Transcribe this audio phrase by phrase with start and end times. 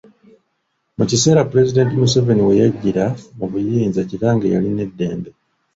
[0.97, 3.05] Mu kiseera Pulezidenti Museveni we yajjira
[3.37, 5.29] mu buyinza kitange yalina eddembe